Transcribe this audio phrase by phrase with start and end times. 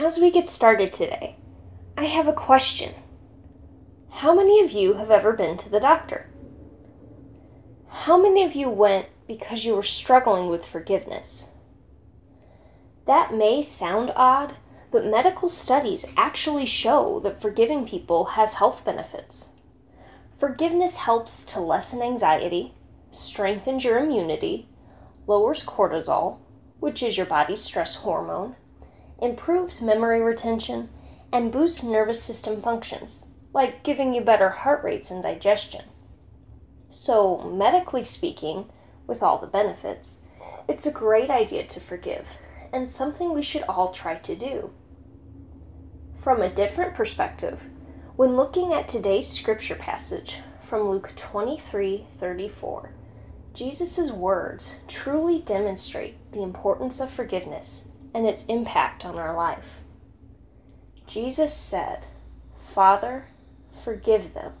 [0.00, 1.34] As we get started today,
[1.96, 2.94] I have a question.
[4.10, 6.30] How many of you have ever been to the doctor?
[7.88, 11.56] How many of you went because you were struggling with forgiveness?
[13.08, 14.54] That may sound odd,
[14.92, 19.56] but medical studies actually show that forgiving people has health benefits.
[20.38, 22.72] Forgiveness helps to lessen anxiety,
[23.10, 24.68] strengthens your immunity,
[25.26, 26.38] lowers cortisol,
[26.78, 28.54] which is your body's stress hormone,
[29.20, 30.88] improves memory retention,
[31.32, 35.84] and boosts nervous system functions, like giving you better heart rates and digestion.
[36.90, 38.66] So, medically speaking,
[39.06, 40.24] with all the benefits,
[40.68, 42.38] it's a great idea to forgive,
[42.72, 44.70] and something we should all try to do.
[46.16, 47.68] From a different perspective,
[48.16, 52.92] when looking at today's scripture passage from Luke 23 34,
[53.54, 59.80] Jesus' words truly demonstrate the importance of forgiveness and its impact on our life.
[61.06, 62.06] Jesus said,
[62.58, 63.28] Father,
[63.82, 64.52] forgive them,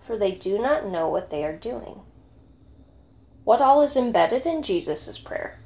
[0.00, 2.00] for they do not know what they are doing.
[3.44, 5.58] What all is embedded in Jesus' prayer?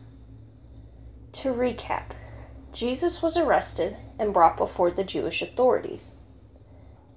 [1.32, 2.12] To recap,
[2.72, 6.16] Jesus was arrested and brought before the Jewish authorities.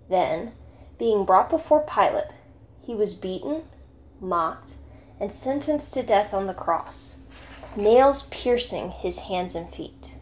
[0.10, 0.54] Then,
[0.98, 2.32] being brought before Pilate,
[2.82, 3.64] he was beaten,
[4.20, 4.76] mocked,
[5.20, 7.20] and sentenced to death on the cross,
[7.78, 10.16] nails piercing his hands and feet.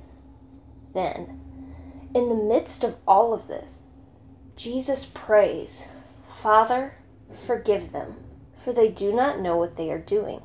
[0.94, 1.40] Then,
[2.14, 3.80] in the midst of all of this,
[4.56, 5.94] Jesus prays,
[6.28, 6.96] Father,
[7.46, 8.16] forgive them,
[8.64, 10.42] for they do not know what they are doing.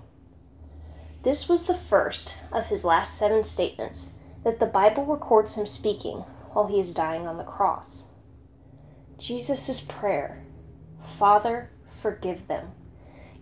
[1.22, 4.14] This was the first of his last seven statements
[4.44, 8.12] that the Bible records him speaking while he is dying on the cross.
[9.18, 10.44] Jesus' prayer,
[11.02, 12.72] Father, forgive them,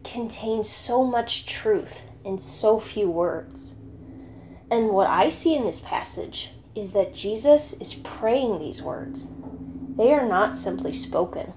[0.06, 3.80] contains so much truth in so few words.
[4.70, 9.34] And what I see in this passage is that Jesus is praying these words.
[9.96, 11.52] They are not simply spoken.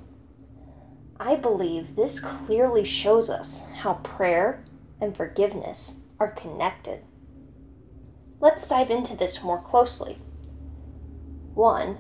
[1.20, 4.64] I believe this clearly shows us how prayer
[5.02, 7.02] and forgiveness are connected.
[8.40, 10.18] Let's dive into this more closely.
[11.56, 11.98] 1.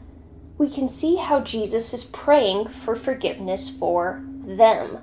[0.57, 4.99] We can see how Jesus is praying for forgiveness for them.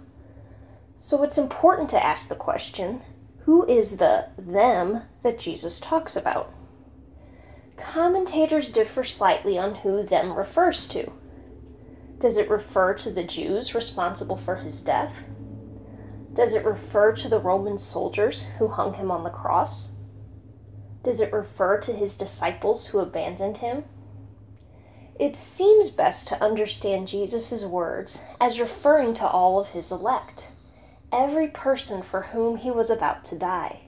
[1.06, 3.00] So it's important to ask the question
[3.44, 6.52] who is the them that Jesus talks about?
[7.76, 11.12] Commentators differ slightly on who them refers to.
[12.18, 15.28] Does it refer to the Jews responsible for his death?
[16.34, 19.94] Does it refer to the Roman soldiers who hung him on the cross?
[21.04, 23.84] Does it refer to his disciples who abandoned him?
[25.20, 30.48] It seems best to understand Jesus' words as referring to all of his elect
[31.16, 33.80] every person for whom he was about to die.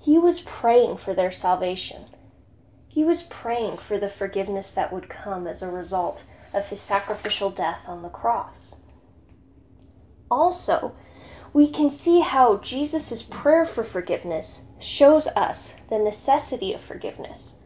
[0.00, 2.06] He was praying for their salvation.
[2.88, 7.50] He was praying for the forgiveness that would come as a result of his sacrificial
[7.50, 8.80] death on the cross.
[10.30, 10.96] Also,
[11.52, 17.60] we can see how Jesus' prayer for forgiveness shows us the necessity of forgiveness.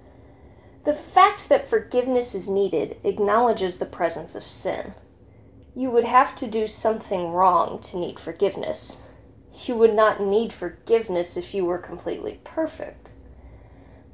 [0.84, 4.94] The fact that forgiveness is needed acknowledges the presence of sin.
[5.74, 9.08] You would have to do something wrong to need forgiveness.
[9.64, 13.12] You would not need forgiveness if you were completely perfect.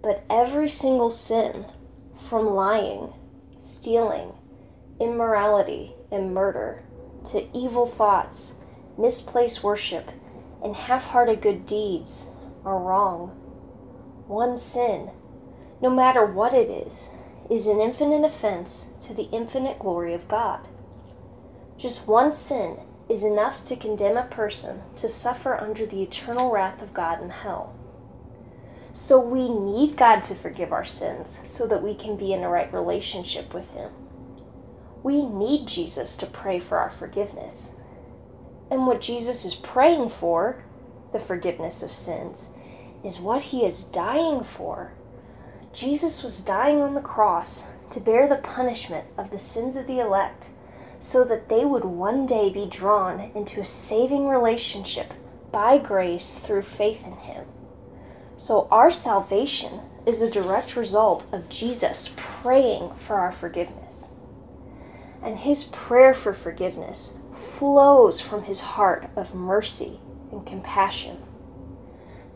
[0.00, 1.66] But every single sin,
[2.20, 3.12] from lying,
[3.58, 4.34] stealing,
[5.00, 6.84] immorality, and murder,
[7.32, 8.64] to evil thoughts,
[8.96, 10.10] misplaced worship,
[10.62, 13.28] and half hearted good deeds, are wrong.
[14.28, 15.10] One sin,
[15.82, 17.16] no matter what it is,
[17.50, 20.68] is an infinite offense to the infinite glory of God.
[21.78, 22.78] Just one sin
[23.08, 27.30] is enough to condemn a person to suffer under the eternal wrath of God in
[27.30, 27.72] hell.
[28.92, 32.48] So we need God to forgive our sins so that we can be in a
[32.48, 33.92] right relationship with Him.
[35.04, 37.80] We need Jesus to pray for our forgiveness.
[38.72, 40.64] And what Jesus is praying for,
[41.12, 42.54] the forgiveness of sins,
[43.04, 44.94] is what He is dying for.
[45.72, 50.00] Jesus was dying on the cross to bear the punishment of the sins of the
[50.00, 50.50] elect
[51.00, 55.14] so that they would one day be drawn into a saving relationship
[55.52, 57.44] by grace through faith in Him.
[58.36, 64.16] So, our salvation is a direct result of Jesus praying for our forgiveness.
[65.22, 70.00] And His prayer for forgiveness flows from His heart of mercy
[70.30, 71.18] and compassion.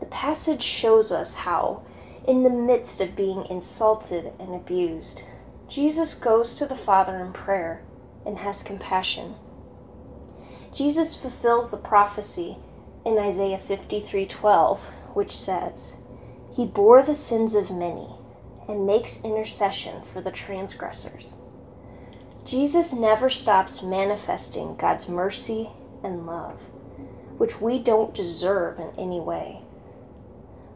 [0.00, 1.82] The passage shows us how,
[2.26, 5.22] in the midst of being insulted and abused,
[5.68, 7.82] Jesus goes to the Father in prayer
[8.24, 9.34] and has compassion.
[10.74, 12.56] Jesus fulfills the prophecy
[13.04, 15.98] in Isaiah 53:12, which says,
[16.52, 18.16] "He bore the sins of many
[18.68, 21.38] and makes intercession for the transgressors.
[22.44, 25.70] Jesus never stops manifesting God's mercy
[26.02, 26.58] and love,
[27.38, 29.62] which we don't deserve in any way.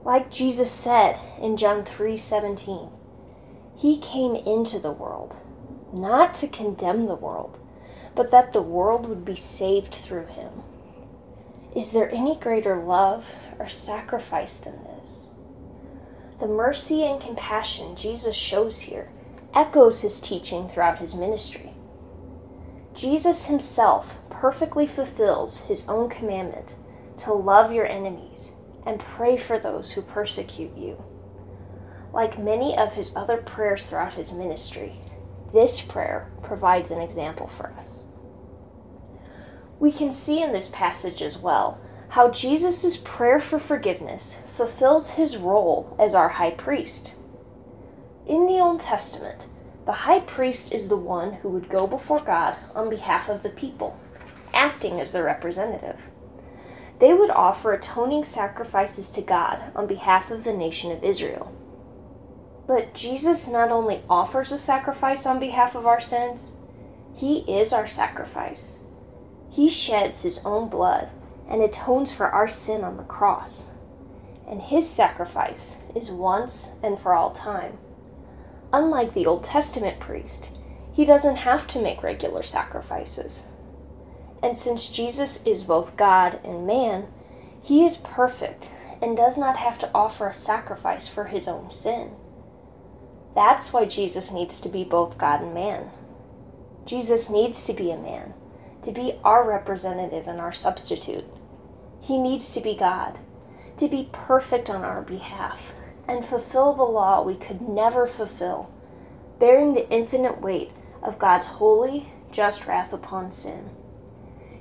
[0.05, 2.91] Like Jesus said in John 3:17,
[3.75, 5.37] he came into the world
[5.93, 7.59] not to condemn the world,
[8.15, 10.62] but that the world would be saved through him.
[11.75, 15.31] Is there any greater love or sacrifice than this?
[16.41, 19.09] The mercy and compassion Jesus shows here
[19.55, 21.73] echoes his teaching throughout his ministry.
[22.94, 26.75] Jesus himself perfectly fulfills his own commandment
[27.19, 28.53] to love your enemies
[28.87, 31.03] and pray for those who persecute you.
[32.12, 35.00] Like many of his other prayers throughout his ministry,
[35.53, 38.09] this prayer provides an example for us.
[39.79, 41.79] We can see in this passage as well
[42.11, 47.17] how Jesus' prayer for forgiveness fulfills his role as our high priest.
[48.27, 49.47] In the Old Testament,
[49.85, 53.51] the high priest is the one who would go before God on behalf of the
[53.51, 53.99] people,
[54.53, 56.11] acting as their representative.
[56.99, 61.55] They would offer atoning sacrifices to God on behalf of the nation of Israel.
[62.67, 66.57] But Jesus not only offers a sacrifice on behalf of our sins,
[67.15, 68.83] he is our sacrifice.
[69.51, 71.11] He sheds his own blood
[71.49, 73.73] and atones for our sin on the cross.
[74.49, 77.79] And his sacrifice is once and for all time.
[78.73, 80.59] Unlike the Old Testament priest,
[80.93, 83.53] he doesn't have to make regular sacrifices.
[84.43, 87.07] And since Jesus is both God and man,
[87.62, 88.71] he is perfect
[89.01, 92.11] and does not have to offer a sacrifice for his own sin.
[93.37, 95.91] That's why Jesus needs to be both God and man.
[96.87, 98.33] Jesus needs to be a man,
[98.83, 101.27] to be our representative and our substitute.
[102.00, 103.19] He needs to be God,
[103.77, 105.75] to be perfect on our behalf,
[106.09, 108.71] and fulfill the law we could never fulfill,
[109.38, 110.71] bearing the infinite weight
[111.03, 113.69] of God's holy, just wrath upon sin.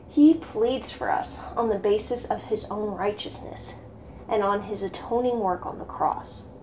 [0.10, 3.84] He pleads for us on the basis of his own righteousness
[4.28, 6.55] and on his atoning work on the cross.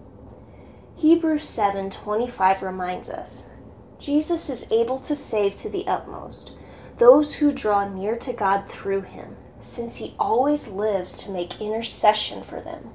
[0.96, 3.50] Hebrews 7:25 reminds us,
[3.98, 6.52] Jesus is able to save to the utmost
[6.98, 12.42] those who draw near to God through him, since he always lives to make intercession
[12.42, 12.90] for them.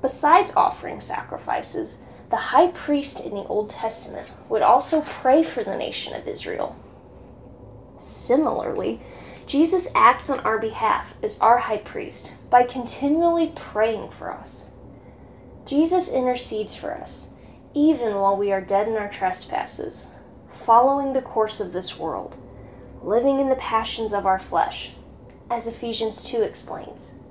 [0.00, 5.76] Besides offering sacrifices, the high priest in the Old Testament would also pray for the
[5.76, 6.74] nation of Israel.
[7.98, 9.00] Similarly,
[9.46, 14.71] Jesus acts on our behalf as our high priest by continually praying for us.
[15.64, 17.34] Jesus intercedes for us,
[17.74, 20.16] even while we are dead in our trespasses,
[20.50, 22.36] following the course of this world,
[23.02, 24.94] living in the passions of our flesh,
[25.50, 27.22] as Ephesians 2 explains.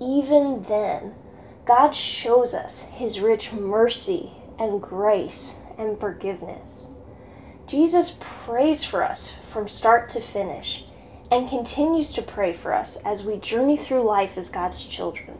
[0.00, 1.14] Even then,
[1.64, 6.88] God shows us his rich mercy and grace and forgiveness.
[7.66, 10.84] Jesus prays for us from start to finish
[11.30, 15.38] and continues to pray for us as we journey through life as God's children.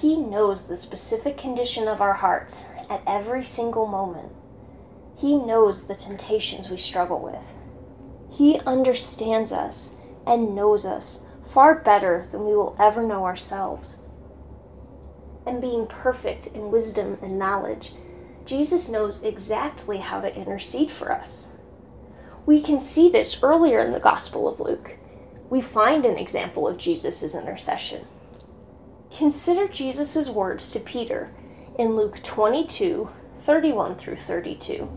[0.00, 4.32] He knows the specific condition of our hearts at every single moment.
[5.18, 7.54] He knows the temptations we struggle with.
[8.30, 13.98] He understands us and knows us far better than we will ever know ourselves.
[15.44, 17.92] And being perfect in wisdom and knowledge,
[18.46, 21.58] Jesus knows exactly how to intercede for us.
[22.46, 24.96] We can see this earlier in the Gospel of Luke.
[25.50, 28.06] We find an example of Jesus' intercession.
[29.16, 31.30] Consider Jesus' words to Peter
[31.78, 34.88] in Luke 22 31 through 32.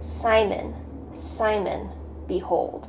[0.00, 0.74] Simon,
[1.14, 1.90] Simon,
[2.26, 2.88] behold,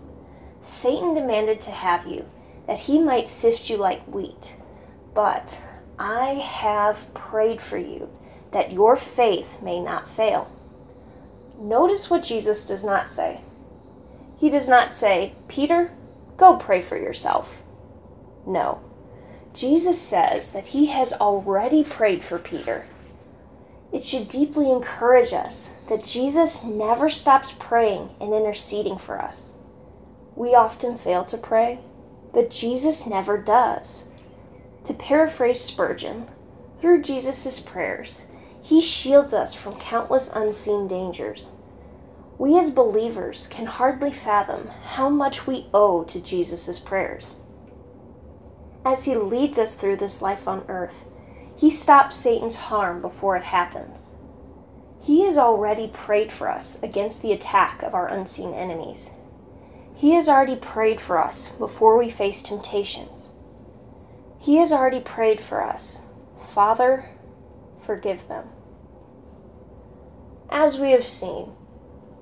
[0.61, 2.25] Satan demanded to have you,
[2.67, 4.55] that he might sift you like wheat.
[5.13, 5.61] But
[5.97, 8.09] I have prayed for you,
[8.51, 10.51] that your faith may not fail.
[11.57, 13.41] Notice what Jesus does not say.
[14.37, 15.93] He does not say, Peter,
[16.35, 17.63] go pray for yourself.
[18.45, 18.81] No.
[19.53, 22.85] Jesus says that he has already prayed for Peter.
[23.91, 29.59] It should deeply encourage us that Jesus never stops praying and interceding for us.
[30.35, 31.79] We often fail to pray,
[32.33, 34.09] but Jesus never does.
[34.85, 36.27] To paraphrase Spurgeon,
[36.79, 38.25] through Jesus' prayers,
[38.63, 41.49] he shields us from countless unseen dangers.
[42.39, 47.35] We as believers can hardly fathom how much we owe to Jesus' prayers.
[48.85, 51.05] As He leads us through this life on earth,
[51.55, 54.17] He stops Satan's harm before it happens.
[55.01, 59.15] He has already prayed for us against the attack of our unseen enemies.
[59.95, 63.33] He has already prayed for us before we face temptations.
[64.39, 66.07] He has already prayed for us
[66.41, 67.09] Father,
[67.81, 68.49] forgive them.
[70.49, 71.53] As we have seen,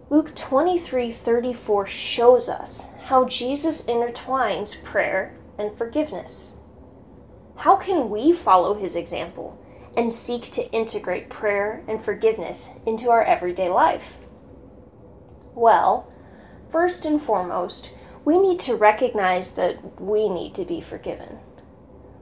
[0.10, 6.58] Luke 23:34 shows us how Jesus intertwines prayer and forgiveness.
[7.58, 9.64] How can we follow his example
[9.96, 14.18] and seek to integrate prayer and forgiveness into our everyday life?
[15.54, 16.12] Well,
[16.70, 17.94] first and foremost,
[18.26, 21.40] we need to recognize that we need to be forgiven.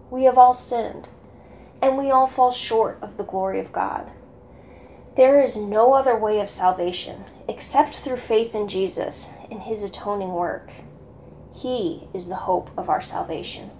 [0.10, 1.10] We have all sinned,
[1.82, 4.12] and we all fall short of the glory of God.
[5.16, 10.34] There is no other way of salvation except through faith in Jesus and his atoning
[10.34, 10.72] work.
[11.62, 13.72] He is the hope of our salvation.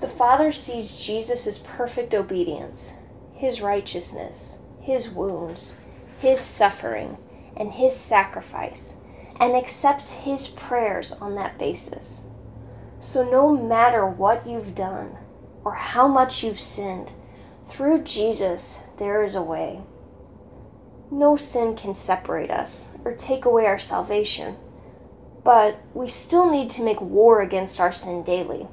[0.00, 2.94] The Father sees Jesus' perfect obedience,
[3.34, 5.84] his righteousness, his wounds,
[6.18, 7.18] his suffering,
[7.56, 9.02] and his sacrifice,
[9.38, 12.24] and accepts his prayers on that basis.
[13.00, 15.16] So, no matter what you've done
[15.64, 17.12] or how much you've sinned,
[17.66, 19.82] through Jesus there is a way.
[21.10, 24.56] No sin can separate us or take away our salvation,
[25.48, 28.66] but we still need to make war against our sin daily.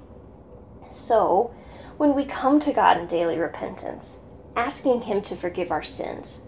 [0.90, 1.56] So,
[1.96, 4.26] when we come to God in daily repentance,
[4.58, 6.42] asking Him to forgive our sins,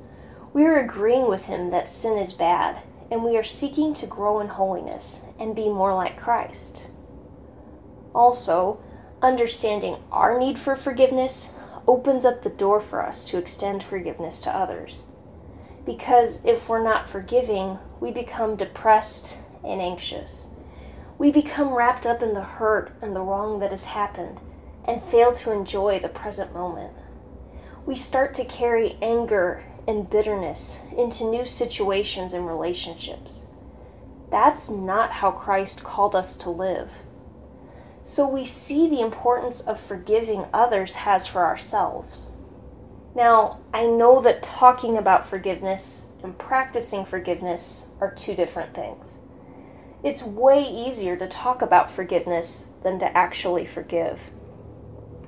[0.51, 4.41] we are agreeing with Him that sin is bad, and we are seeking to grow
[4.41, 6.89] in holiness and be more like Christ.
[8.13, 8.83] Also,
[9.21, 11.57] understanding our need for forgiveness
[11.87, 15.05] opens up the door for us to extend forgiveness to others.
[15.85, 20.55] Because if we're not forgiving, we become depressed and anxious.
[21.17, 24.39] We become wrapped up in the hurt and the wrong that has happened
[24.85, 26.93] and fail to enjoy the present moment.
[27.85, 33.47] We start to carry anger and bitterness into new situations and relationships.
[34.29, 36.89] That's not how Christ called us to live.
[38.03, 42.33] So we see the importance of forgiving others has for ourselves.
[43.15, 49.23] Now, I know that talking about forgiveness and practicing forgiveness are two different things.
[50.03, 54.29] It's way easier to talk about forgiveness than to actually forgive.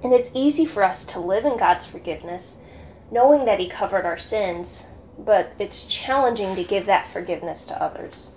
[0.03, 2.61] And it's easy for us to live in God's forgiveness,
[3.11, 8.31] knowing that He covered our sins, but it's challenging to give that forgiveness to others.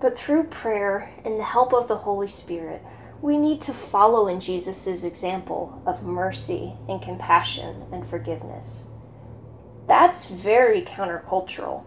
[0.00, 2.82] But through prayer and the help of the Holy Spirit,
[3.20, 8.90] we need to follow in Jesus' example of mercy and compassion and forgiveness.
[9.88, 11.84] That's very countercultural.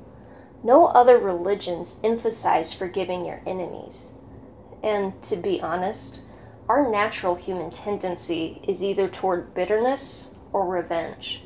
[0.63, 4.13] No other religions emphasize forgiving your enemies.
[4.83, 6.23] And to be honest,
[6.69, 11.43] our natural human tendency is either toward bitterness or revenge.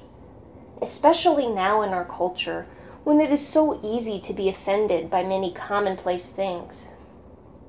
[0.82, 2.68] Especially now in our culture,
[3.06, 6.90] when it is so easy to be offended by many commonplace things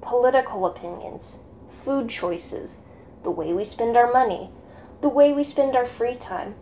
[0.00, 2.86] political opinions, food choices,
[3.24, 4.50] the way we spend our money,
[5.00, 6.54] the way we spend our free time,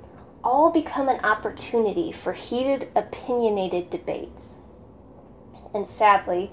[0.43, 4.63] all become an opportunity for heated, opinionated debates.
[5.75, 6.53] And sadly,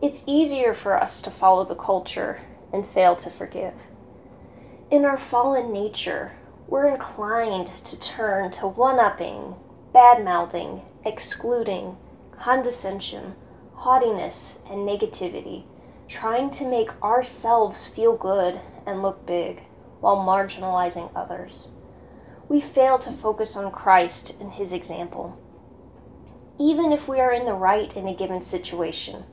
[0.00, 2.40] it's easier for us to follow the culture
[2.72, 3.74] and fail to forgive.
[4.90, 6.32] In our fallen nature,
[6.68, 9.56] we're inclined to turn to one upping,
[9.92, 11.96] bad mouthing, excluding,
[12.38, 13.34] condescension,
[13.74, 15.64] haughtiness, and negativity
[16.12, 19.62] trying to make ourselves feel good and look big
[20.00, 21.70] while marginalizing others.
[22.48, 25.40] We fail to focus on Christ and his example.
[26.58, 29.24] Even if we are in the right in a given situation,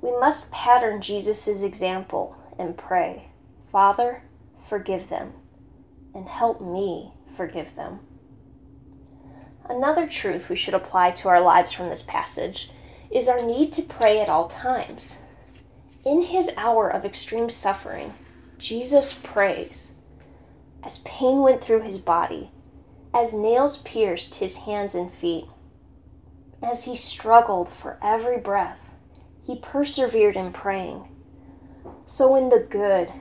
[0.00, 3.28] we must pattern Jesus' example and pray,
[3.70, 4.22] Father,
[4.64, 5.32] forgive them,
[6.14, 8.00] and help me forgive them.
[9.68, 12.70] Another truth we should apply to our lives from this passage
[13.10, 15.22] is our need to pray at all times.
[16.04, 18.12] In his hour of extreme suffering,
[18.58, 19.96] Jesus prays.
[20.82, 22.50] As pain went through his body,
[23.12, 25.46] as nails pierced his hands and feet,
[26.62, 28.80] as he struggled for every breath,
[29.46, 31.08] he persevered in praying.
[32.06, 33.12] So, in the good,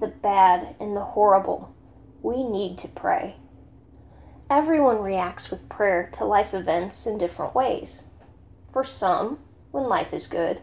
[0.00, 1.74] the bad, and the horrible,
[2.22, 3.36] we need to pray.
[4.50, 8.10] Everyone reacts with prayer to life events in different ways.
[8.72, 9.38] For some,
[9.70, 10.60] when life is good,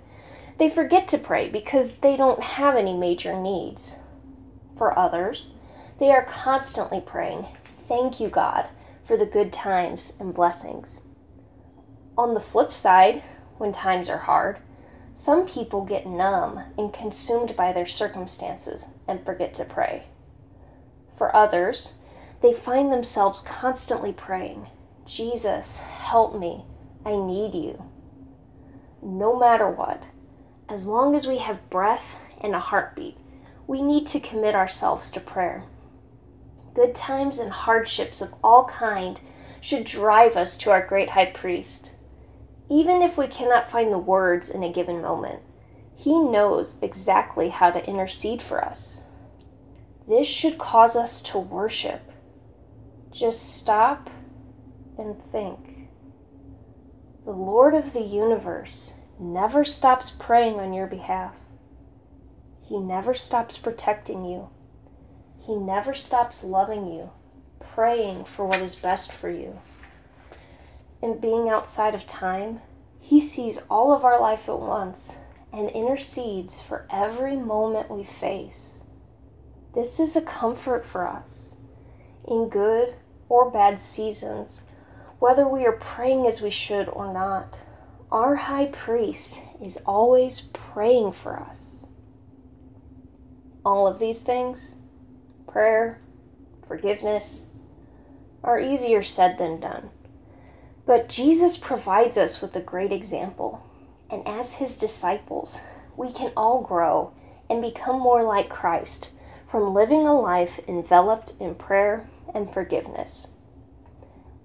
[0.58, 4.04] they forget to pray because they don't have any major needs.
[4.78, 5.56] For others,
[6.00, 8.68] they are constantly praying, Thank you, God,
[9.04, 11.02] for the good times and blessings.
[12.22, 13.24] On the flip side,
[13.58, 14.60] when times are hard,
[15.16, 20.04] some people get numb and consumed by their circumstances and forget to pray.
[21.16, 21.98] For others,
[22.44, 24.68] they find themselves constantly praying,
[25.08, 26.66] Jesus, help me,
[27.04, 27.86] I need you.
[29.02, 30.04] No matter what,
[30.70, 33.18] as long as we have breath and a heartbeat,
[33.66, 35.64] we need to commit ourselves to prayer.
[36.76, 39.20] Good times and hardships of all kind
[39.60, 41.96] should drive us to our great high priest.
[42.72, 45.42] Even if we cannot find the words in a given moment,
[45.94, 49.10] He knows exactly how to intercede for us.
[50.08, 52.02] This should cause us to worship.
[53.12, 54.10] Just stop
[54.98, 55.90] and think.
[57.26, 61.36] The Lord of the universe never stops praying on your behalf.
[62.62, 64.50] He never stops protecting you.
[65.46, 67.12] He never stops loving you,
[67.60, 69.60] praying for what is best for you.
[71.02, 72.62] And being outside of time,
[73.00, 78.84] He sees all of our life at once and intercedes for every moment we face.
[79.74, 81.58] This is a comfort for us.
[82.28, 82.96] In good
[83.30, 84.72] or bad seasons,
[85.20, 87.58] whether we are praying as we should or not,
[88.12, 91.88] our high priest is always praying for us.
[93.64, 94.82] All of these things,
[95.48, 96.02] prayer,
[96.68, 97.54] forgiveness,
[98.44, 99.92] are easier said than done.
[100.92, 103.64] But Jesus provides us with a great example,
[104.10, 105.62] and as his disciples,
[105.96, 107.14] we can all grow
[107.50, 109.12] and become more like Christ
[109.50, 113.36] from living a life enveloped in prayer and forgiveness.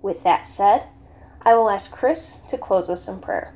[0.03, 0.85] With that said,
[1.43, 3.56] I will ask Chris to close us in prayer.